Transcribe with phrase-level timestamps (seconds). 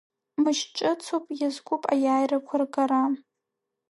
[0.41, 3.01] Мыч ҿыцуп, иазкуп аиааирақәа ргара.